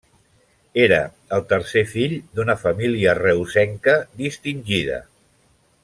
Era 0.85 0.97
el 1.37 1.43
tercer 1.51 1.83
fill 1.91 2.15
d'una 2.39 2.57
família 2.63 3.15
reusenca 3.21 3.95
distingida. 4.23 4.99